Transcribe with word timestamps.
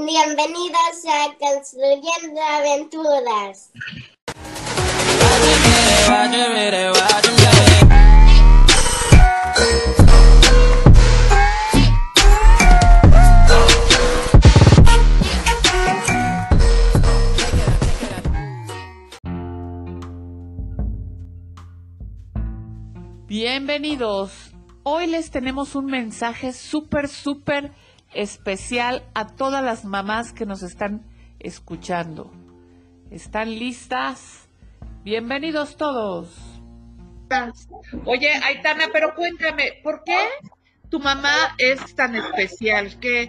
Bienvenidos 0.00 1.04
a 1.08 1.34
Construyendo 1.40 2.40
Aventuras. 2.40 3.72
Bienvenidos. 23.26 24.52
Hoy 24.84 25.08
les 25.08 25.32
tenemos 25.32 25.74
un 25.74 25.86
mensaje 25.86 26.52
súper, 26.52 27.08
súper 27.08 27.72
especial 28.14 29.02
a 29.14 29.26
todas 29.26 29.62
las 29.62 29.84
mamás 29.84 30.32
que 30.32 30.46
nos 30.46 30.62
están 30.62 31.04
escuchando. 31.38 32.30
¿Están 33.10 33.50
listas? 33.50 34.48
Bienvenidos 35.04 35.76
todos. 35.76 36.58
Oye, 38.04 38.30
Aitana, 38.44 38.86
pero 38.92 39.14
cuéntame, 39.14 39.80
¿por 39.82 40.02
qué 40.04 40.28
tu 40.88 40.98
mamá 40.98 41.54
es 41.58 41.94
tan 41.94 42.16
especial? 42.16 42.98
¿Qué, 43.00 43.28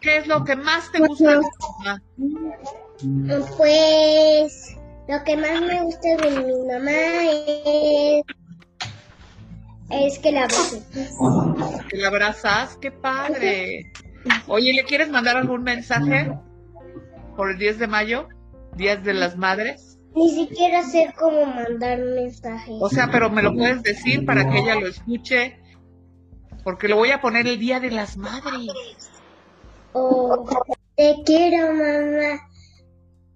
qué 0.00 0.16
es 0.16 0.26
lo 0.26 0.44
que 0.44 0.56
más 0.56 0.90
te 0.90 0.98
gusta 1.00 1.30
de 1.30 1.40
tu 1.40 1.66
mamá? 1.78 2.02
Pues 3.56 4.76
lo 5.08 5.22
que 5.24 5.36
más 5.36 5.60
me 5.60 5.82
gusta 5.82 6.16
de 6.16 6.30
mi 6.30 6.66
mamá 6.66 6.90
es, 6.90 8.22
es 10.02 10.18
que 10.18 10.32
la 10.32 10.44
abrazo. 10.44 10.82
¿Que 11.88 11.96
la 11.96 12.08
abrazas? 12.08 12.76
¡Qué 12.80 12.90
padre! 12.90 13.92
Oye, 14.46 14.72
¿le 14.72 14.84
quieres 14.84 15.10
mandar 15.10 15.36
algún 15.36 15.62
mensaje 15.62 16.32
por 17.36 17.50
el 17.50 17.58
10 17.58 17.78
de 17.78 17.86
mayo? 17.86 18.28
¿Días 18.76 19.04
de 19.04 19.14
las 19.14 19.36
Madres? 19.36 19.98
Ni 20.14 20.30
siquiera 20.30 20.82
sé 20.82 21.12
cómo 21.18 21.44
mandar 21.46 22.00
un 22.00 22.14
mensaje. 22.14 22.72
O 22.80 22.88
sea, 22.88 23.10
pero 23.10 23.30
me 23.30 23.42
lo 23.42 23.52
puedes 23.54 23.82
decir 23.82 24.24
para 24.24 24.48
que 24.48 24.58
ella 24.58 24.76
lo 24.76 24.86
escuche, 24.86 25.58
porque 26.62 26.88
lo 26.88 26.96
voy 26.96 27.10
a 27.10 27.20
poner 27.20 27.46
el 27.46 27.58
Día 27.58 27.80
de 27.80 27.90
las 27.90 28.16
Madres. 28.16 28.70
Oh, 29.92 30.44
te 30.96 31.16
quiero, 31.24 31.72
mamá. 31.72 32.48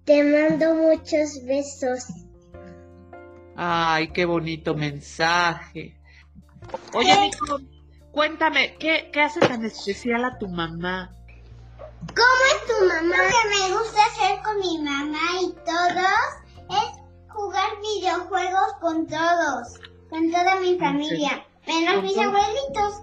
Te 0.05 0.23
mando 0.23 0.73
muchos 0.75 1.45
besos. 1.45 2.05
Ay, 3.55 4.07
qué 4.09 4.25
bonito 4.25 4.73
mensaje. 4.73 5.98
Oye, 6.93 7.19
Nico, 7.19 7.59
cuéntame, 8.11 8.75
¿qué, 8.79 9.09
¿qué 9.13 9.21
hace 9.21 9.39
tan 9.39 9.63
especial 9.65 10.25
a 10.25 10.37
tu 10.37 10.47
mamá? 10.47 11.11
¿Cómo 12.07 12.43
es 12.53 12.67
tu 12.67 12.85
mamá? 12.85 13.17
Lo 13.17 13.29
que 13.29 13.49
me 13.49 13.77
gusta 13.77 14.05
hacer 14.05 14.41
con 14.43 14.59
mi 14.59 14.77
mamá 14.79 15.19
y 15.41 15.53
todos 15.65 16.39
es 16.69 16.99
jugar 17.33 17.69
videojuegos 17.81 18.73
con 18.81 19.07
todos, 19.07 19.79
con 20.09 20.31
toda 20.31 20.59
mi 20.59 20.77
familia, 20.77 21.45
menos 21.67 22.03
mis 22.03 22.17
abuelitos. 22.17 23.01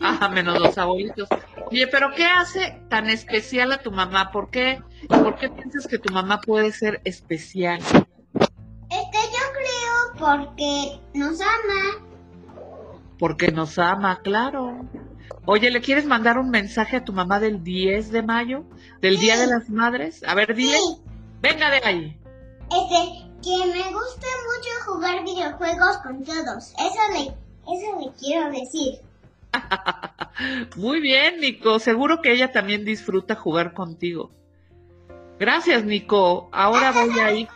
Ah, 0.00 0.28
menos 0.28 0.58
los 0.60 0.76
abuelitos. 0.76 1.28
Oye, 1.70 1.86
pero 1.86 2.10
¿qué 2.14 2.26
hace 2.26 2.78
tan 2.90 3.08
especial 3.08 3.72
a 3.72 3.78
tu 3.78 3.90
mamá? 3.90 4.30
¿Por 4.30 4.50
qué, 4.50 4.82
¿Por 5.08 5.36
qué 5.36 5.48
piensas 5.48 5.86
que 5.86 5.98
tu 5.98 6.12
mamá 6.12 6.40
puede 6.40 6.72
ser 6.72 7.00
especial? 7.04 7.78
Este, 8.90 9.18
yo 9.32 9.52
creo 9.52 10.18
porque 10.18 11.00
nos 11.14 11.40
ama. 11.40 12.13
Porque 13.18 13.52
nos 13.52 13.78
ama, 13.78 14.20
claro. 14.22 14.80
Oye, 15.46 15.70
¿le 15.70 15.80
quieres 15.80 16.06
mandar 16.06 16.38
un 16.38 16.50
mensaje 16.50 16.96
a 16.96 17.04
tu 17.04 17.12
mamá 17.12 17.38
del 17.40 17.62
10 17.62 18.10
de 18.10 18.22
mayo? 18.22 18.64
¿Del 19.00 19.18
Día 19.18 19.38
de 19.38 19.46
las 19.46 19.68
Madres? 19.68 20.22
A 20.26 20.34
ver, 20.34 20.54
dile. 20.54 20.78
Sí. 20.78 20.96
Venga 21.40 21.70
de 21.70 21.80
ahí. 21.84 22.18
Este, 22.70 23.24
que 23.42 23.66
me 23.66 23.92
gusta 23.92 24.26
mucho 24.48 24.70
jugar 24.86 25.22
videojuegos 25.22 25.98
con 25.98 26.24
todos. 26.24 26.72
Eso 26.78 27.12
le, 27.12 27.26
eso 27.74 28.00
le 28.00 28.12
quiero 28.18 28.50
decir. 28.50 29.00
Muy 30.76 31.00
bien, 31.00 31.40
Nico. 31.40 31.78
Seguro 31.78 32.22
que 32.22 32.32
ella 32.32 32.50
también 32.52 32.84
disfruta 32.84 33.34
jugar 33.34 33.74
contigo. 33.74 34.30
Gracias, 35.38 35.84
Nico. 35.84 36.48
Ahora 36.52 36.92
voy 36.92 37.18
a 37.18 37.32
ir. 37.32 37.48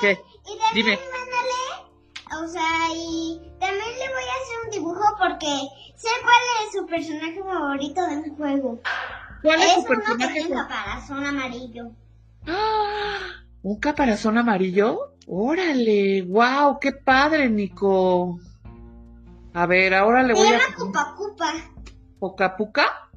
¿Qué? 0.00 0.18
Y 0.46 0.58
también 0.58 0.86
Dime. 0.86 0.98
mándale, 1.12 2.44
o 2.44 2.48
sea, 2.48 2.88
y 2.94 3.49
un 4.70 4.78
dibujo 4.78 5.04
porque 5.18 5.68
sé 5.96 6.08
cuál 6.22 6.66
es 6.66 6.72
su 6.72 6.86
personaje 6.86 7.42
favorito 7.42 8.06
del 8.06 8.30
juego. 8.30 8.80
¿Cuál 9.42 9.60
es 9.60 9.68
es 9.70 9.78
uno 9.78 9.86
que 9.86 9.94
personaje? 9.96 10.32
tiene 10.32 10.48
un 10.48 10.62
caparazón 10.62 11.26
amarillo. 11.26 11.90
¡Ah! 12.46 13.18
¿Un 13.62 13.80
caparazón 13.80 14.38
amarillo? 14.38 15.14
Órale, 15.26 16.22
wow, 16.22 16.78
qué 16.80 16.92
padre, 16.92 17.48
Nico. 17.48 18.38
A 19.54 19.66
ver, 19.66 19.94
ahora 19.94 20.22
le 20.22 20.34
Se 20.34 20.40
voy 20.40 20.48
a 20.48 20.58
llama 20.58 20.74
Cupa 20.76 21.14
Cupa. 21.16 21.52
¿Puca 22.18 22.56
Puca? 22.56 23.10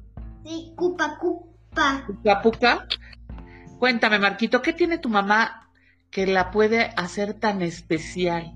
Sí, 0.44 0.72
Cupa 0.76 1.18
Cupa. 1.18 2.04
¿Puca 2.06 2.42
Puca? 2.42 2.86
Cuéntame, 3.78 4.18
Marquito, 4.18 4.62
¿qué 4.62 4.72
tiene 4.72 4.98
tu 4.98 5.08
mamá 5.08 5.68
que 6.10 6.26
la 6.26 6.50
puede 6.50 6.92
hacer 6.96 7.34
tan 7.34 7.62
especial? 7.62 8.54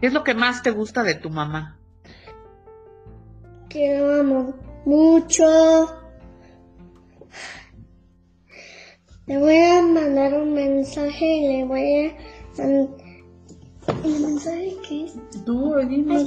¿Qué 0.00 0.08
es 0.08 0.12
lo 0.12 0.24
que 0.24 0.34
más 0.34 0.62
te 0.62 0.70
gusta 0.70 1.02
de 1.02 1.14
tu 1.14 1.30
mamá? 1.30 1.76
Que 3.68 3.96
amo 3.96 4.54
mucho. 4.84 5.44
Le 9.26 9.38
voy 9.38 9.56
a 9.56 9.82
mandar 9.82 10.34
un 10.34 10.54
mensaje 10.54 11.24
y 11.26 11.48
le 11.58 11.64
voy 11.64 12.14
a... 12.58 12.62
¿El 14.04 14.20
mensaje 14.20 14.76
qué 14.88 15.04
es? 15.04 15.14
Tú, 15.44 15.74
dime. 15.88 16.26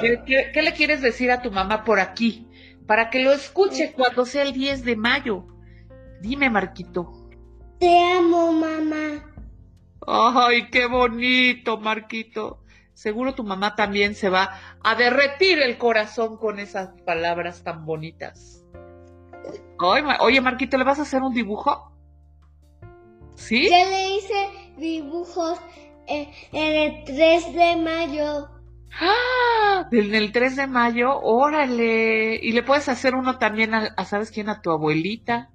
¿Qué, 0.00 0.22
qué- 0.26 0.50
qué 0.52 0.62
le 0.62 0.72
quieres 0.72 1.00
decir 1.02 1.30
a 1.30 1.42
tu 1.42 1.50
mamá 1.50 1.84
por 1.84 1.98
aquí? 2.00 2.46
Para 2.86 3.08
que 3.10 3.20
lo 3.22 3.32
escuche 3.32 3.92
cuando 3.92 4.24
sea 4.26 4.42
el 4.42 4.52
10 4.52 4.84
de 4.84 4.96
mayo. 4.96 5.46
Dime, 6.20 6.50
Marquito. 6.50 7.12
Te 7.78 7.98
amo, 8.12 8.52
mamá. 8.52 9.32
Ay, 10.06 10.68
qué 10.70 10.86
bonito, 10.86 11.78
Marquito. 11.78 12.62
Seguro 13.00 13.34
tu 13.34 13.44
mamá 13.44 13.76
también 13.76 14.14
se 14.14 14.28
va 14.28 14.60
a 14.84 14.94
derretir 14.94 15.58
el 15.58 15.78
corazón 15.78 16.36
con 16.36 16.58
esas 16.58 16.90
palabras 17.06 17.64
tan 17.64 17.86
bonitas. 17.86 18.62
Oye, 19.78 20.42
Marquito, 20.42 20.76
¿le 20.76 20.84
vas 20.84 20.98
a 20.98 21.02
hacer 21.02 21.22
un 21.22 21.32
dibujo? 21.32 21.94
¿Sí? 23.36 23.70
Yo 23.70 23.90
le 23.90 24.16
hice 24.16 24.74
dibujos 24.76 25.58
eh, 26.08 26.30
en 26.52 26.74
el 26.74 27.04
3 27.04 27.54
de 27.54 27.76
mayo. 27.76 28.50
¡Ah! 29.00 29.88
En 29.90 30.14
el 30.14 30.30
3 30.30 30.56
de 30.56 30.66
mayo, 30.66 31.18
órale. 31.22 32.34
Y 32.36 32.52
le 32.52 32.62
puedes 32.62 32.90
hacer 32.90 33.14
uno 33.14 33.38
también 33.38 33.72
a, 33.72 33.94
a, 33.96 34.04
¿sabes 34.04 34.30
quién? 34.30 34.50
A 34.50 34.60
tu 34.60 34.72
abuelita. 34.72 35.48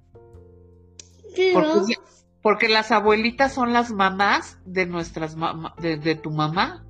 Pero 1.36 1.60
Porque, 1.60 1.94
porque 2.42 2.68
las 2.68 2.90
abuelitas 2.90 3.54
son 3.54 3.72
las 3.72 3.92
mamás 3.92 4.58
de 4.64 4.86
nuestras 4.86 5.36
de, 5.78 5.96
de 5.96 6.16
tu 6.16 6.32
mamá. 6.32 6.85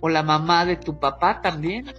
O 0.00 0.08
la 0.08 0.22
mamá 0.22 0.64
de 0.64 0.76
tu 0.76 0.98
papá 0.98 1.40
también. 1.42 1.92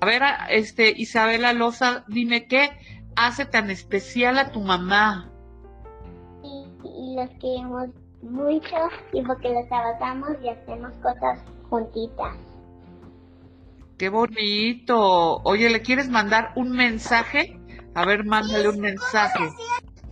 A 0.00 0.06
ver, 0.06 0.22
este, 0.50 0.92
Isabela 0.96 1.52
Loza, 1.52 2.04
dime 2.08 2.46
qué 2.46 2.70
hace 3.16 3.46
tan 3.46 3.70
especial 3.70 4.38
a 4.38 4.52
tu 4.52 4.60
mamá. 4.60 5.30
y, 6.42 6.66
y 6.84 7.16
los 7.16 7.30
queremos 7.40 7.88
mucho 8.22 8.76
y 9.12 9.22
porque 9.22 9.50
los 9.50 9.70
abrazamos 9.70 10.30
y 10.42 10.48
hacemos 10.48 10.92
cosas 11.02 11.40
juntitas. 11.68 12.36
Qué 13.98 14.08
bonito. 14.10 15.36
Oye, 15.44 15.70
¿le 15.70 15.80
quieres 15.82 16.08
mandar 16.08 16.52
un 16.56 16.72
mensaje? 16.72 17.58
A 17.94 18.04
ver, 18.04 18.24
mándale 18.24 18.68
un 18.68 18.80
mensaje. 18.80 19.44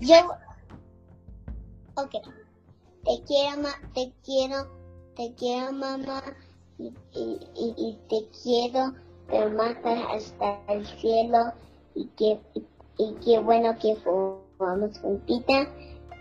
Yo. 0.01 0.17
Ok. 1.97 2.13
Te 3.05 3.23
quiero, 3.27 3.61
ma 3.63 3.69
te 3.95 4.13
quiero, 4.25 4.57
te 5.15 5.35
quiero, 5.35 5.73
mamá. 5.73 6.23
Y, 6.79 6.93
y, 7.13 7.39
y, 7.55 7.75
y 7.77 7.99
te 8.09 8.29
quiero, 8.43 8.95
pero 9.29 9.51
más 9.51 9.77
hasta 9.85 10.61
el 10.69 10.87
cielo. 10.87 11.53
Y 11.95 12.07
que, 12.17 12.41
y, 12.55 12.65
y 12.99 13.15
qué 13.25 13.39
bueno 13.39 13.77
que 13.79 13.97
jugamos 13.97 14.99
juntitas. 14.99 15.69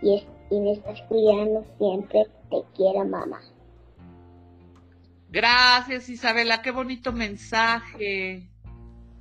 Y, 0.02 0.26
y 0.50 0.60
me 0.60 0.74
estás 0.74 1.02
cuidando 1.08 1.64
siempre. 1.78 2.26
Te 2.50 2.64
quiero, 2.76 3.06
mamá. 3.06 3.40
Gracias, 5.30 6.10
Isabela, 6.10 6.62
qué 6.62 6.70
bonito 6.70 7.12
mensaje. 7.12 8.48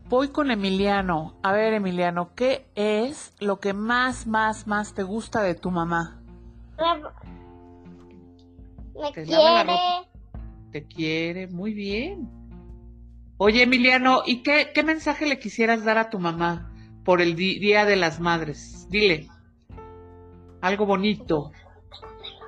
Voy 0.09 0.29
con 0.29 0.51
Emiliano. 0.51 1.39
A 1.43 1.53
ver, 1.53 1.73
Emiliano, 1.73 2.35
¿qué 2.35 2.67
es 2.75 3.33
lo 3.41 3.61
que 3.61 3.73
más, 3.73 4.27
más, 4.27 4.67
más 4.67 4.93
te 4.93 5.05
gusta 5.05 5.43
de 5.43 5.55
tu 5.55 5.71
mamá? 5.71 6.23
Me 8.95 9.11
Te 9.13 9.25
la 9.25 9.65
ropa. 9.65 10.12
Te 10.73 10.87
quiere, 10.87 11.49
muy 11.49 11.75
bien. 11.75 12.29
Oye, 13.37 13.63
Emiliano, 13.65 14.23
¿y 14.25 14.43
qué, 14.43 14.71
qué 14.75 14.83
mensaje 14.83 15.27
le 15.27 15.39
quisieras 15.39 15.85
dar 15.85 15.99
a 15.99 16.09
tu 16.11 16.19
mamá 16.19 16.73
por 17.05 17.21
el 17.21 17.35
Día 17.37 17.85
de 17.85 17.97
las 17.97 18.21
Madres? 18.21 18.87
Dile. 18.89 19.29
Algo 20.63 20.87
bonito. 20.87 21.53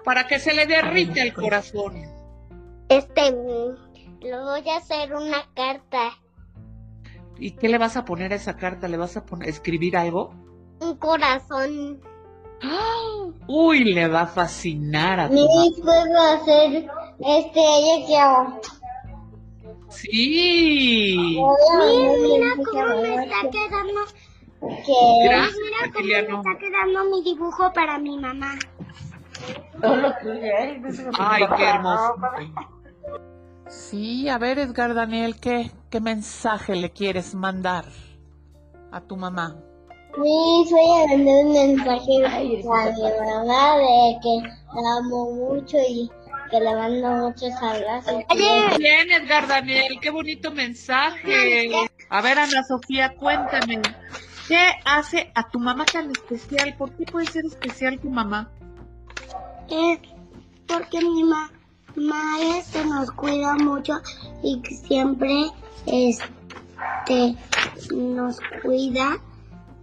Para 0.05 0.27
que 0.27 0.39
se 0.39 0.55
le 0.55 0.67
derrite 0.67 1.21
el 1.21 1.35
corazón. 1.35 1.95
Este, 2.89 3.33
mm, 3.33 4.23
le 4.23 4.41
voy 4.41 4.69
a 4.71 4.77
hacer 4.77 5.15
una 5.15 5.45
carta. 5.55 6.13
¿Y 7.39 7.53
qué 7.53 7.69
le 7.69 7.79
vas 7.79 7.97
a 7.97 8.05
poner 8.05 8.33
a 8.33 8.37
esa 8.37 8.57
carta? 8.57 8.89
¿Le 8.89 8.97
vas 8.97 9.17
a 9.17 9.27
poner, 9.27 9.49
escribir 9.49 9.97
algo? 9.97 10.33
Un 10.81 10.97
corazón. 10.97 12.01
¡Ah! 12.63 13.27
Uy, 13.49 13.85
le 13.93 14.07
va 14.09 14.23
a 14.23 14.27
fascinar 14.27 15.19
a 15.21 15.29
tu 15.29 15.35
Mi 15.35 15.43
mamá. 15.43 15.83
puedo 15.83 16.23
hacer 16.23 16.87
este, 17.21 17.61
ella 17.61 18.07
que 18.07 18.17
hago. 18.17 18.61
Sí. 19.89 21.39
Mira 22.23 22.49
cómo 22.65 23.01
me 23.03 23.15
está 23.25 23.51
quedando. 23.51 24.01
Que 24.61 25.25
Gracias, 25.25 25.57
mira 25.63 25.93
cómo 25.93 25.99
Emiliano. 26.01 26.43
me 26.43 26.51
está 26.51 26.59
quedando 26.61 27.05
mi 27.11 27.23
dibujo 27.23 27.73
para 27.73 27.99
mi 27.99 28.19
mamá. 28.19 28.55
Ay, 31.19 31.43
qué 31.57 31.65
hermoso. 31.65 32.15
Sí, 33.69 34.29
a 34.29 34.39
ver, 34.39 34.59
Edgar 34.59 34.95
Daniel, 34.95 35.39
¿qué, 35.41 35.71
¿qué 35.91 36.01
mensaje 36.01 36.77
le 36.77 36.91
quieres 36.93 37.35
mandar 37.35 37.85
a 38.93 39.01
tu 39.01 39.17
mamá? 39.17 39.57
Sí, 40.15 40.21
voy 40.71 41.03
a 41.03 41.17
mandar 41.17 41.45
un 41.45 41.53
mensaje 41.53 42.27
a 42.27 42.41
mi 42.41 42.63
mamá 42.63 43.77
de 43.79 44.19
que 44.23 44.49
la 44.81 44.97
amo 44.99 45.31
mucho 45.33 45.77
y 45.79 46.11
que 46.55 46.61
le 46.61 46.75
mando 46.77 47.11
muchos 47.27 47.53
abrazos. 47.61 48.15
Muy 48.29 48.79
bien, 48.79 49.11
Edgar 49.11 49.49
Daniel, 49.49 49.99
qué 50.01 50.11
bonito 50.11 50.53
mensaje. 50.53 51.69
A 52.09 52.23
ver, 52.23 52.39
Ana 52.39 52.63
Sofía, 52.63 53.15
cuéntame, 53.17 53.83
¿qué 54.47 54.71
hace 54.85 55.33
a 55.35 55.49
tu 55.49 55.59
mamá 55.59 55.85
tan 55.85 56.13
especial? 56.13 56.77
¿Por 56.77 56.93
qué 56.93 57.07
puede 57.07 57.27
ser 57.27 57.45
especial 57.45 57.99
tu 57.99 58.09
mamá? 58.09 58.49
Es 59.69 59.99
porque 60.69 61.01
mi 61.01 61.25
mamá 61.25 62.39
este 62.57 62.85
nos 62.85 63.11
cuida 63.11 63.55
mucho 63.57 64.01
y 64.45 64.63
siempre 64.87 65.47
este 65.87 67.35
nos 67.93 68.39
cuida 68.63 69.19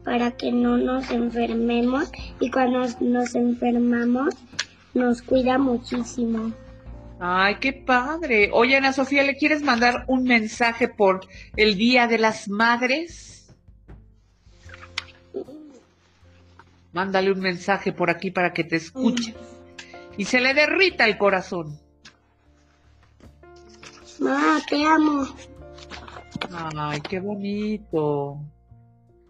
para 0.05 0.31
que 0.31 0.53
no 0.53 0.77
nos 0.77 1.11
enfermemos 1.11 2.09
y 2.39 2.49
cuando 2.49 2.85
nos 3.01 3.35
enfermamos 3.35 4.35
nos 4.93 5.21
cuida 5.21 5.57
muchísimo. 5.57 6.51
Ay, 7.19 7.55
qué 7.59 7.73
padre. 7.73 8.49
Oye, 8.51 8.77
Ana 8.77 8.93
Sofía, 8.93 9.23
¿le 9.23 9.37
quieres 9.37 9.61
mandar 9.61 10.05
un 10.07 10.23
mensaje 10.23 10.87
por 10.87 11.21
el 11.55 11.77
Día 11.77 12.07
de 12.07 12.17
las 12.17 12.49
Madres? 12.49 13.53
Mándale 16.93 17.31
un 17.31 17.39
mensaje 17.39 17.93
por 17.93 18.09
aquí 18.09 18.31
para 18.31 18.53
que 18.53 18.63
te 18.63 18.77
escuche. 18.77 19.35
Y 20.17 20.25
se 20.25 20.41
le 20.41 20.53
derrita 20.53 21.05
el 21.05 21.17
corazón. 21.17 21.79
Mamá, 24.19 24.59
te 24.67 24.83
amo. 24.83 25.27
Ay, 26.75 27.01
qué 27.01 27.19
bonito. 27.19 28.39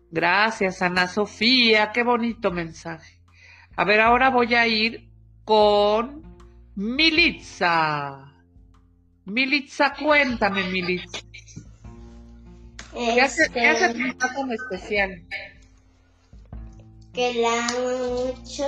Gracias, 0.10 0.81
Ana 0.81 1.08
Sofía, 1.08 1.92
qué 1.92 2.04
bonito 2.04 2.52
mensaje. 2.52 3.19
A 3.75 3.86
ver, 3.86 4.02
ahora 4.02 4.30
voy 4.30 4.56
a 4.56 4.68
ir 4.68 5.11
con 5.45 6.23
Militza. 6.75 8.33
Militza, 9.25 9.93
cuéntame, 9.93 10.63
Militza. 10.69 11.19
¿Qué 12.93 13.21
hace, 13.21 13.49
qué 13.51 13.67
hace 13.67 13.93
tu 13.93 13.99
mamá 13.99 14.33
tan 14.35 14.51
especial? 14.51 15.23
que 17.13 17.33
la 17.33 17.67
amo 17.67 18.25
mucho, 18.25 18.67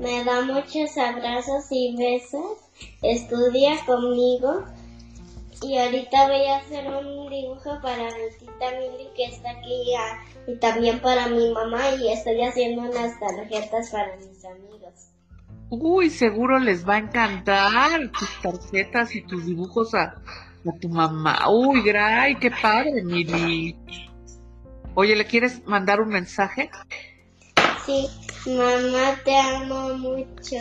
me 0.00 0.24
da 0.24 0.40
muchos 0.42 0.96
abrazos 0.98 1.66
y 1.70 1.96
besos, 1.96 2.58
estudia 3.02 3.76
conmigo 3.86 4.64
y 5.62 5.76
ahorita 5.76 6.28
voy 6.28 6.46
a 6.46 6.56
hacer 6.56 6.86
un 6.88 7.30
dibujo 7.30 7.80
para 7.80 8.04
mi 8.04 8.38
tita 8.38 8.70
Mili 8.78 9.08
que 9.14 9.24
está 9.26 9.50
aquí 9.50 9.94
ah, 9.96 10.20
y 10.46 10.56
también 10.56 11.00
para 11.00 11.28
mi 11.28 11.52
mamá 11.52 11.94
y 11.94 12.08
estoy 12.12 12.42
haciendo 12.42 12.82
unas 12.82 13.18
tarjetas 13.20 13.90
para 13.90 14.16
mis 14.16 14.44
amigos. 14.44 15.10
Uy, 15.70 16.10
seguro 16.10 16.58
les 16.58 16.88
va 16.88 16.94
a 16.94 16.98
encantar 16.98 18.10
tus 18.18 18.28
tarjetas 18.40 19.14
y 19.14 19.22
tus 19.22 19.44
dibujos 19.46 19.94
a, 19.94 20.02
a 20.02 20.78
tu 20.80 20.88
mamá. 20.88 21.48
Uy, 21.50 21.82
gray, 21.82 22.36
qué 22.36 22.50
padre, 22.50 23.02
Mili. 23.04 23.76
Oye, 24.94 25.14
¿le 25.14 25.26
quieres 25.26 25.64
mandar 25.66 26.00
un 26.00 26.08
mensaje? 26.08 26.70
Sí, 27.84 28.08
mamá 28.46 29.14
te 29.24 29.36
amo 29.36 29.94
mucho. 29.98 30.56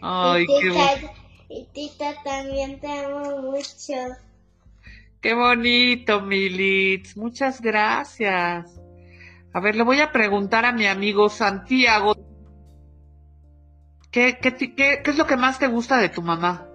Ay, 0.00 0.44
y, 0.44 0.46
qué, 0.46 0.70
tita, 0.70 0.96
bo- 1.02 1.14
y 1.48 1.64
tita 1.72 2.14
también 2.24 2.80
te 2.80 2.86
amo 3.04 3.42
mucho. 3.42 3.94
qué 5.20 5.34
bonito, 5.34 6.22
Militz. 6.22 7.16
Muchas 7.16 7.60
gracias. 7.60 8.66
A 9.52 9.60
ver, 9.60 9.76
le 9.76 9.82
voy 9.82 10.00
a 10.00 10.10
preguntar 10.10 10.64
a 10.64 10.72
mi 10.72 10.86
amigo 10.86 11.28
Santiago. 11.28 12.14
¿Qué, 14.10 14.38
qué, 14.40 14.56
qué- 14.56 14.74
qué 14.74 15.10
es 15.10 15.16
lo 15.18 15.26
que 15.26 15.36
más 15.36 15.58
te 15.58 15.68
gusta 15.68 15.98
de 15.98 16.08
tu 16.08 16.22
mamá? 16.22 16.66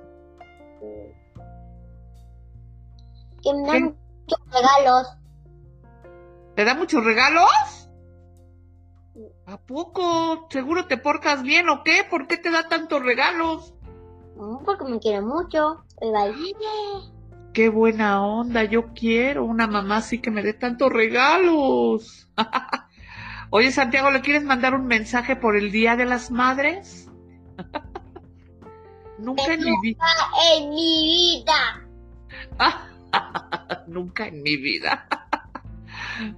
Que 3.44 3.54
me 3.54 3.68
dan 3.68 3.84
muchos 3.84 4.40
regalos. 4.52 5.18
¿Te 6.56 6.64
da 6.66 6.74
muchos 6.76 7.04
regalos? 7.04 7.90
¿A 9.46 9.58
poco? 9.58 10.48
¿Seguro 10.50 10.88
te 10.88 10.98
portas 10.98 11.44
bien 11.44 11.70
o 11.70 11.84
qué? 11.84 12.06
¿Por 12.10 12.28
qué 12.28 12.38
te 12.38 12.50
da 12.50 12.68
tantos 12.68 13.04
regalos? 13.04 13.74
Porque 14.66 14.86
me 14.86 15.00
quiere 15.00 15.22
mucho. 15.22 15.84
Qué 17.54 17.70
buena 17.70 18.26
onda, 18.26 18.64
yo 18.66 18.94
quiero 18.94 19.46
una 19.46 19.66
mamá 19.68 19.98
así 19.98 20.20
que 20.20 20.32
me 20.32 20.42
dé 20.44 20.54
tantos 20.54 20.92
regalos. 20.92 22.28
Oye, 23.50 23.72
Santiago, 23.72 24.12
¿le 24.12 24.20
quieres 24.22 24.44
mandar 24.44 24.74
un 24.74 24.88
mensaje 24.88 25.36
por 25.38 25.56
el 25.56 25.72
Día 25.72 25.96
de 25.96 26.06
las 26.06 26.32
Madres? 26.32 27.05
Nunca 29.18 29.54
en 29.54 29.64
mi 29.64 29.82
vida. 29.82 30.06
En 30.56 30.70
mi 30.70 31.42
vida. 31.42 31.88
Nunca 33.88 34.28
en 34.28 34.42
mi 34.44 34.58
vida. 34.58 35.08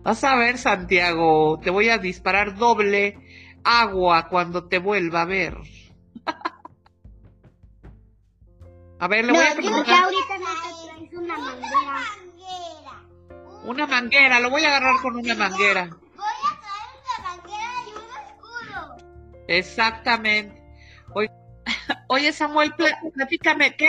Vas 0.04 0.24
a 0.24 0.36
ver, 0.36 0.58
Santiago, 0.58 1.60
te 1.64 1.70
voy 1.70 1.90
a 1.90 1.98
disparar 1.98 2.56
doble 2.56 3.20
agua 3.64 4.28
cuando 4.30 4.66
te 4.66 4.80
vuelva 4.80 5.22
a 5.22 5.26
ver. 5.26 5.58
A 9.00 9.08
ver, 9.08 9.26
le 9.26 9.32
voy 9.32 9.46
a 9.46 9.54
preguntar. 9.54 10.06
ahorita 10.06 10.40
no 10.40 10.46
te 10.46 10.70
traes 10.88 11.14
una 11.14 11.38
manguera. 11.38 12.04
Una 13.66 13.86
manguera, 13.86 14.40
lo 14.40 14.50
voy 14.50 14.64
a 14.64 14.70
agarrar 14.70 15.00
con 15.04 15.18
una 15.18 15.36
manguera. 15.36 15.86
Voy 15.86 16.26
a 16.44 16.60
traer 16.60 16.90
una 17.04 17.30
manguera 17.30 17.74
y 17.86 17.92
un 17.92 18.10
escudo. 18.26 18.98
Exactamente. 19.48 20.57
Oye, 21.18 21.32
oye, 22.10 22.32
Samuel, 22.32 22.74
pla- 22.74 23.00
platícame, 23.14 23.76
¿qué, 23.76 23.88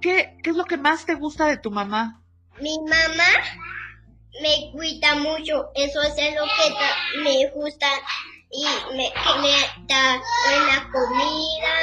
qué, 0.00 0.36
¿qué 0.42 0.50
es 0.50 0.56
lo 0.56 0.64
que 0.64 0.76
más 0.76 1.04
te 1.06 1.14
gusta 1.14 1.46
de 1.46 1.56
tu 1.58 1.70
mamá? 1.70 2.22
Mi 2.60 2.78
mamá 2.80 3.30
me 4.40 4.70
cuida 4.72 5.14
mucho. 5.16 5.70
Eso 5.74 6.00
es 6.02 6.34
lo 6.34 6.44
que 6.44 7.20
me 7.22 7.48
gusta. 7.50 7.86
Y 8.50 8.64
me, 8.96 9.10
que 9.12 9.40
me 9.42 9.86
da 9.88 10.20
buena 10.46 10.90
comida, 10.90 11.74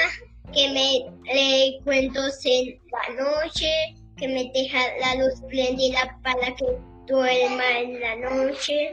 que 0.54 0.70
me 0.70 1.34
lee 1.34 1.80
cuentos 1.84 2.40
en 2.46 2.80
la 2.92 3.24
noche, 3.24 3.70
que 4.18 4.28
me 4.28 4.52
deja 4.54 4.80
la 5.00 5.16
luz 5.16 5.42
prendida 5.48 6.18
para 6.24 6.56
que 6.56 6.66
duerma 7.06 7.70
en 7.78 8.00
la 8.00 8.16
noche. 8.16 8.92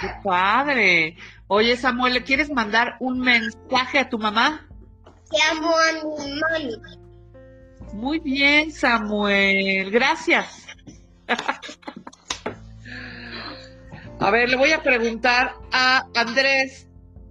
¡Qué 0.00 0.08
padre! 0.24 1.16
Oye, 1.48 1.76
Samuel, 1.76 2.14
¿le 2.14 2.22
quieres 2.22 2.50
mandar 2.50 2.96
un 3.00 3.20
mensaje 3.20 3.98
a 3.98 4.08
tu 4.08 4.18
mamá? 4.18 4.67
Que 5.30 5.36
amo 5.50 5.74
a 5.76 5.92
mi 5.92 6.40
mami. 6.40 6.74
Muy 7.92 8.18
bien, 8.18 8.72
Samuel. 8.72 9.90
Gracias. 9.90 10.66
A 14.20 14.30
ver, 14.30 14.48
le 14.48 14.56
voy 14.56 14.72
a 14.72 14.82
preguntar 14.82 15.54
a 15.72 16.06
Andrés. 16.14 16.86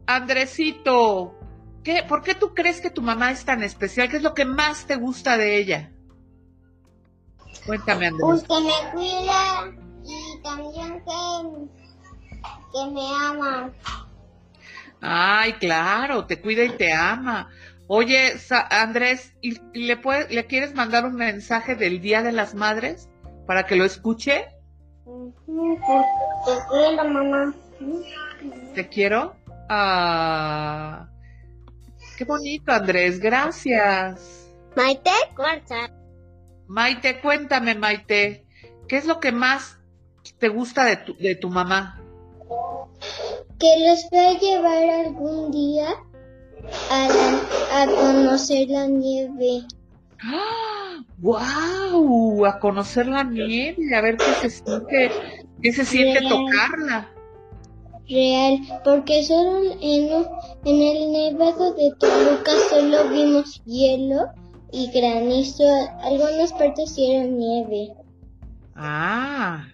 Andresito, 0.05 1.35
¿qué, 1.83 2.03
¿por 2.07 2.21
qué 2.23 2.33
tú 2.33 2.53
crees 2.53 2.79
que 2.79 2.89
tu 2.89 3.01
mamá 3.01 3.31
es 3.31 3.43
tan 3.43 3.61
especial? 3.61 4.09
¿Qué 4.09 4.17
es 4.17 4.23
lo 4.23 4.33
que 4.33 4.45
más 4.45 4.85
te 4.87 4.95
gusta 4.95 5.37
de 5.37 5.57
ella? 5.57 5.91
Cuéntame, 7.65 8.07
Andrés. 8.07 8.23
Pues 8.25 8.43
que 8.43 8.65
me 8.65 8.91
cuida 8.93 9.73
y 10.05 10.41
también 10.41 11.03
que, 11.03 11.67
que 12.71 12.91
me 12.91 13.01
ama. 13.25 13.69
Ay, 15.01 15.53
claro, 15.53 16.25
te 16.25 16.39
cuida 16.39 16.63
y 16.63 16.69
te 16.69 16.93
ama. 16.93 17.49
Oye, 17.87 18.37
Sa- 18.37 18.67
Andrés, 18.69 19.33
¿y, 19.41 19.57
y 19.73 19.85
le, 19.85 19.97
puedes, 19.97 20.29
le 20.31 20.45
quieres 20.45 20.75
mandar 20.75 21.05
un 21.05 21.15
mensaje 21.15 21.75
del 21.75 22.01
Día 22.01 22.21
de 22.21 22.31
las 22.33 22.53
Madres 22.53 23.09
para 23.45 23.65
que 23.65 23.75
lo 23.75 23.85
escuche? 23.85 24.45
Te 25.05 26.53
quiero, 26.69 27.03
mamá. 27.09 27.55
Te 28.75 28.89
quiero. 28.89 29.35
Ah, 29.69 31.07
qué 32.17 32.25
bonito, 32.25 32.71
Andrés, 32.71 33.19
gracias. 33.19 34.49
Maite, 34.75 35.11
cuarta. 35.35 35.89
Maite, 36.67 37.21
cuéntame, 37.21 37.75
Maite, 37.75 38.45
¿qué 38.87 38.97
es 38.97 39.05
lo 39.05 39.19
que 39.19 39.31
más 39.31 39.79
te 40.39 40.49
gusta 40.49 40.83
de 40.83 40.97
tu, 40.97 41.15
de 41.17 41.35
tu 41.35 41.49
mamá? 41.49 42.01
Que 43.59 43.87
los 43.87 44.09
voy 44.11 44.19
a 44.19 44.39
llevar 44.39 44.89
algún 45.05 45.51
día 45.51 45.87
a, 46.91 47.07
la- 47.07 47.83
a 47.83 47.85
conocer 47.87 48.69
la 48.69 48.87
nieve. 48.87 49.61
¡Ah! 50.21 51.03
¡Wow! 51.19 52.45
A 52.45 52.59
conocer 52.59 53.07
la 53.07 53.23
nieve, 53.23 53.95
a 53.95 54.01
ver 54.01 54.17
qué 54.17 54.25
se 54.41 54.49
siente, 54.49 55.11
qué 55.61 55.71
se 55.73 55.85
siente 55.85 56.19
Bien. 56.19 56.29
tocarla. 56.29 57.09
Real, 58.09 58.59
porque 58.85 59.23
solo 59.23 59.73
en, 59.81 60.09
en 60.63 60.81
el 60.81 61.11
nevado 61.11 61.73
de 61.73 61.91
Toluca 61.99 62.51
solo 62.69 63.09
vimos 63.09 63.61
hielo 63.65 64.27
y 64.71 64.89
granizo. 64.91 65.63
Algunas 66.03 66.53
partes 66.53 66.95
era 66.97 67.25
nieve. 67.25 67.93
Ah. 68.75 69.65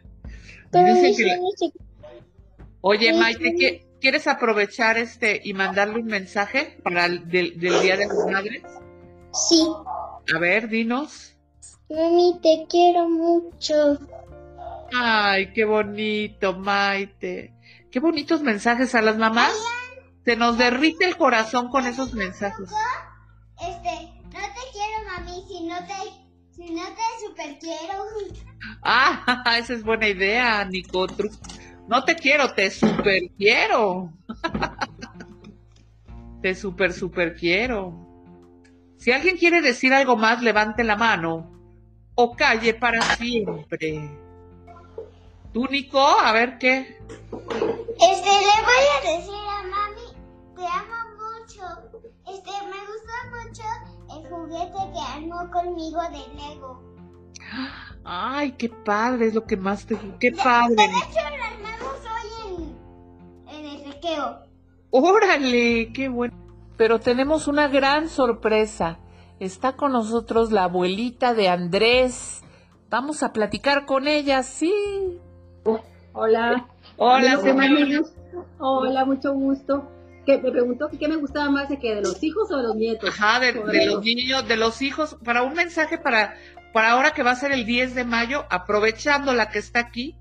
Pero 0.72 0.96
Dicen 0.96 1.10
mis 1.12 1.18
que 1.60 1.70
Oye, 2.82 3.14
Maite. 3.14 3.54
¿qué- 3.60 3.86
¿quieres 4.04 4.28
aprovechar 4.28 4.98
este 4.98 5.40
y 5.46 5.54
mandarle 5.54 6.00
un 6.00 6.08
mensaje 6.08 6.78
para 6.84 7.06
el 7.06 7.26
del, 7.30 7.58
del 7.58 7.82
Día 7.82 7.96
de 7.96 8.08
las 8.08 8.18
Madres? 8.30 8.62
Sí, 9.32 9.66
A 10.36 10.40
ver, 10.40 10.68
dinos. 10.68 11.38
mami, 11.90 12.38
te 12.44 12.66
quiero 12.70 13.08
mucho. 13.08 13.98
Ay, 14.94 15.54
qué 15.54 15.64
bonito, 15.64 16.52
Maite. 16.52 17.54
Qué 17.90 18.02
bonitos 18.02 18.42
mensajes 18.42 18.94
a 18.94 19.02
las 19.02 19.18
mamás. 19.18 19.54
Se 20.26 20.36
nos 20.36 20.58
derrite 20.58 21.06
el 21.06 21.16
corazón 21.16 21.70
con 21.70 21.88
esos 21.88 22.14
mensajes. 22.14 22.70
Este, 23.62 24.12
no 24.26 24.32
te 24.32 24.64
quiero, 24.74 24.98
mami, 25.16 25.46
si 25.48 25.64
no 25.66 25.78
te, 25.88 26.54
si 26.54 26.74
no 26.74 26.84
te 26.84 27.26
super 27.26 27.58
quiero. 27.58 28.04
Ah, 28.84 29.44
esa 29.58 29.74
es 29.74 29.84
buena 29.84 30.10
idea, 30.10 30.66
Nicotru. 30.66 31.30
No 31.88 32.04
te 32.04 32.16
quiero, 32.16 32.54
te 32.54 32.72
super 32.72 33.22
quiero. 33.38 34.12
Te 36.42 36.56
super, 36.56 36.92
super 36.92 37.38
quiero. 37.38 37.94
Si 38.98 39.14
alguien 39.14 39.38
quiere 39.38 39.62
decir 39.62 39.94
algo 39.94 40.18
más, 40.18 40.42
levante 40.42 40.84
la 40.84 40.98
mano 40.98 41.54
o 42.16 42.36
calle 42.36 42.74
para 42.74 43.02
siempre. 43.02 44.10
¿Tú, 45.54 45.66
Nico? 45.68 46.00
A 46.00 46.32
ver 46.34 46.58
qué. 46.58 46.80
Este, 46.80 48.30
le 48.30 48.58
voy 48.66 48.86
a 48.92 49.16
decir 49.16 49.34
a 49.34 49.64
mami, 49.68 50.08
te 50.56 50.66
amo 50.66 51.00
mucho. 51.16 51.64
Este, 52.28 52.52
me 52.66 52.80
gusta 52.90 53.16
mucho 53.32 53.64
el 54.18 54.30
juguete 54.30 54.80
que 54.94 55.00
armó 55.00 55.50
conmigo 55.52 56.02
de 56.10 56.28
Lego. 56.36 56.94
Ay, 58.04 58.54
qué 58.54 58.70
padre, 58.70 59.28
es 59.28 59.34
lo 59.34 59.46
que 59.46 59.56
más 59.56 59.86
te... 59.86 59.98
¡Qué 60.20 60.32
padre! 60.32 60.76
De 60.76 60.86
hecho, 60.86 61.33
¡Órale! 64.90 65.92
¡Qué 65.94 66.10
bueno! 66.10 66.34
Pero 66.78 67.00
tenemos 67.00 67.48
una 67.48 67.68
gran 67.68 68.10
sorpresa. 68.10 69.00
Está 69.40 69.76
con 69.76 69.92
nosotros 69.92 70.52
la 70.52 70.66
abuelita 70.66 71.34
de 71.34 71.50
Andrés. 71.50 72.42
Vamos 72.90 73.24
a 73.24 73.34
platicar 73.34 73.86
con 73.86 74.08
ella, 74.08 74.44
sí. 74.44 75.20
Hola. 76.14 76.68
Hola. 76.98 77.40
Hola, 78.60 79.06
mucho 79.06 79.34
gusto. 79.34 79.90
Que 80.26 80.38
me 80.38 80.52
preguntó 80.52 80.90
que 80.90 80.98
qué 80.98 81.08
me 81.08 81.18
gustaba 81.18 81.50
más 81.50 81.70
de 81.70 81.80
que 81.80 81.96
de 81.96 82.02
los 82.02 82.24
hijos 82.24 82.50
o 82.52 82.58
de 82.58 82.64
los 82.64 82.76
nietos. 82.76 83.10
Ajá, 83.10 83.40
de, 83.40 83.54
los 83.54 84.04
niños, 84.04 84.48
de 84.48 84.56
los 84.56 84.82
hijos, 84.82 85.18
para 85.24 85.44
un 85.44 85.54
mensaje 85.54 85.98
para, 85.98 86.36
para 86.72 86.92
ahora 86.92 87.12
que 87.12 87.24
va 87.24 87.32
a 87.32 87.36
ser 87.36 87.52
el 87.52 87.66
10 87.66 87.96
de 87.96 88.06
mayo, 88.06 88.46
aprovechando 88.50 89.34
la 89.34 89.50
que 89.50 89.60
está 89.60 89.80
aquí, 89.80 90.16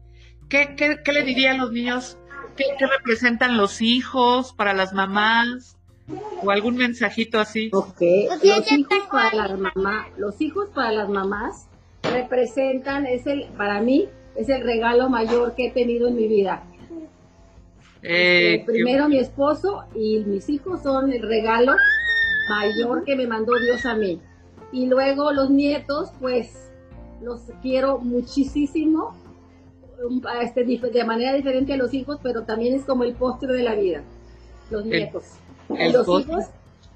¿qué, 0.48 0.74
qué, 0.76 1.02
qué 1.04 1.12
le 1.12 1.22
dirían 1.22 1.58
los 1.58 1.70
niños? 1.70 2.18
¿Qué, 2.56 2.64
qué 2.78 2.86
representan 2.86 3.56
los 3.56 3.80
hijos 3.80 4.52
para 4.52 4.74
las 4.74 4.92
mamás? 4.92 5.76
¿O 6.42 6.50
algún 6.50 6.76
mensajito 6.76 7.38
así? 7.38 7.70
Ok. 7.72 7.96
Pues 7.96 8.44
Los 8.44 8.72
hijos 8.72 8.98
para 9.10 9.34
las 9.34 9.58
mamás, 9.58 10.06
los 10.16 10.40
hijos 10.40 10.68
para 10.74 10.92
las 10.92 11.08
mamás 11.08 11.68
representan 12.02 13.06
es 13.06 13.26
el 13.26 13.44
para 13.56 13.80
mí 13.80 14.08
es 14.34 14.48
el 14.48 14.62
regalo 14.62 15.08
mayor 15.08 15.54
que 15.54 15.66
he 15.66 15.70
tenido 15.70 16.08
en 16.08 16.16
mi 16.16 16.26
vida. 16.26 16.62
Eh, 18.02 18.54
Eh, 18.54 18.64
primero 18.66 19.08
mi 19.08 19.18
esposo 19.18 19.84
y 19.94 20.24
mis 20.26 20.48
hijos 20.48 20.82
son 20.82 21.12
el 21.12 21.22
regalo 21.22 21.74
mayor 22.48 23.04
que 23.04 23.14
me 23.14 23.26
mandó 23.26 23.52
Dios 23.60 23.86
a 23.86 23.94
mí. 23.94 24.20
Y 24.72 24.86
luego 24.86 25.32
los 25.32 25.50
nietos, 25.50 26.10
pues 26.18 26.72
los 27.22 27.42
quiero 27.60 27.98
muchísimo, 27.98 29.14
a 30.28 30.42
este, 30.42 30.64
de 30.64 31.04
manera 31.04 31.34
diferente 31.34 31.72
a 31.72 31.76
los 31.76 31.92
hijos, 31.94 32.18
pero 32.22 32.42
también 32.42 32.74
es 32.74 32.84
como 32.84 33.04
el 33.04 33.14
postre 33.14 33.52
de 33.52 33.62
la 33.62 33.74
vida, 33.74 34.02
los 34.70 34.84
nietos. 34.84 35.24
el 35.70 35.90
y 35.90 35.92
los 35.92 36.06
postre. 36.06 36.32
hijos, 36.32 36.46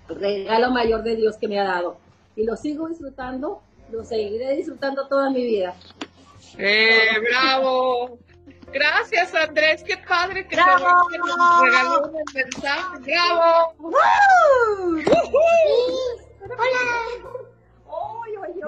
regalo 0.08 0.70
mayor 0.70 1.02
de 1.02 1.16
Dios 1.16 1.36
que 1.36 1.48
me 1.48 1.58
ha 1.60 1.64
dado. 1.64 1.98
Y 2.34 2.44
los 2.44 2.60
sigo 2.60 2.88
disfrutando, 2.88 3.62
los 3.90 4.08
seguiré 4.08 4.56
disfrutando 4.56 5.06
toda 5.08 5.30
mi 5.30 5.44
vida. 5.44 5.75
¡Eh, 6.58 7.18
bravo! 7.30 8.18
Gracias, 8.72 9.34
Andrés. 9.34 9.82
Qué 9.82 9.96
padre 9.96 10.46
que 10.46 10.56
¡Bravo! 10.56 11.08
te 11.10 11.18
regaló 11.64 12.08
un 12.08 12.25
mensaje. 12.34 12.98
¡Bravo! 13.00 13.75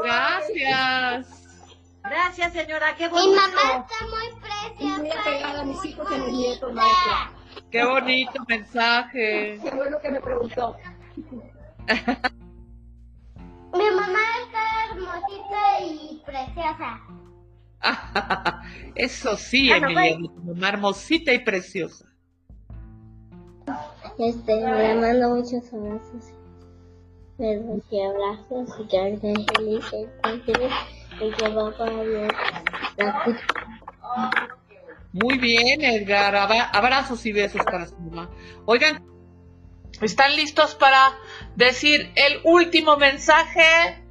Gracias. 0.03 1.38
Gracias, 2.11 2.53
señora, 2.53 2.95
qué 2.97 3.05
Mi 3.07 3.11
bonito. 3.13 3.41
mamá 3.41 3.85
está 3.87 4.07
muy 4.07 4.29
preciosa. 4.41 5.25
pegar 5.25 5.57
a 5.57 5.65
mis 5.65 5.85
hijos 5.85 6.07
y 6.11 6.15
a 6.15 6.19
mis 6.19 6.33
nietos, 6.35 6.73
maestra. 6.73 7.33
Qué 7.71 7.85
bonito 7.85 8.45
mensaje. 8.49 9.59
Qué 9.63 9.71
bueno 9.75 9.99
que 10.01 10.11
me 10.11 10.21
preguntó. 10.21 10.77
Mi 13.75 13.91
mamá 13.91 14.21
está 14.47 14.65
hermosita 14.93 15.81
y 15.85 16.23
preciosa. 16.25 17.01
Eso 18.95 19.37
sí, 19.37 19.69
Bueno, 19.69 19.89
Emilia, 19.91 20.31
tu 20.35 20.43
mamá 20.43 20.69
hermosita 20.71 21.33
y 21.33 21.39
preciosa. 21.41 22.07
Este, 24.19 24.57
le 24.57 24.95
mando 24.95 25.29
muchos 25.37 25.73
abrazos. 25.73 26.33
Besos 27.37 27.83
y 27.91 28.01
abrazos 28.03 28.81
y 28.81 28.87
que 28.89 29.09
esté 29.13 29.35
feliz, 29.55 29.85
que 29.91 30.03
esté 30.35 30.53
Muy 35.13 35.39
bien, 35.39 35.83
Edgar. 35.83 36.35
Abra- 36.37 36.71
Abrazos 36.73 37.25
y 37.27 37.33
besos 37.33 37.63
para 37.65 37.87
su 37.87 37.97
mamá. 37.97 38.31
Oigan, 38.67 39.05
¿están 40.01 40.35
listos 40.37 40.75
para 40.75 41.13
decir 41.57 42.13
el 42.15 42.41
último 42.45 42.97
mensaje? 42.97 44.05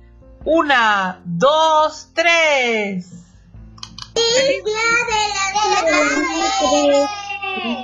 Una, 0.45 1.21
dos, 1.25 2.11
tres. 2.13 3.09
¡Feliz 4.15 4.63
día 4.63 5.05
de 5.07 5.27
la 5.33 5.45
madre! 5.55 7.07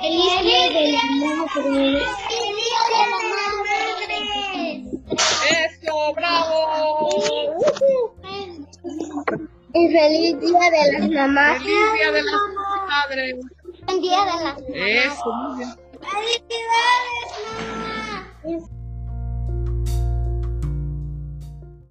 ¡Feliz 0.00 0.40
día 0.42 0.66
de 0.70 0.92
la 0.92 1.04
madre! 1.04 2.04
¡Feliz 2.28 2.54
día 2.56 2.82
de 2.90 2.98
la 3.10 3.18
madre! 3.30 4.18
¡Eso, 5.50 5.94
bravo! 6.14 6.54
Y 9.74 9.88
feliz 9.88 10.40
día 10.40 10.70
de 10.70 10.92
las 10.92 11.10
mamás. 11.10 11.58
Feliz 11.58 11.92
día 11.94 12.12
de 12.12 12.22
las 12.22 12.40
madres. 12.88 13.34
Feliz 13.86 14.02
día 14.02 14.20
de 14.20 14.26
las 14.26 14.40
mamás. 14.40 14.62
Eso. 14.68 15.30
Felicidades, 16.00 17.28
mamá. 18.44 18.73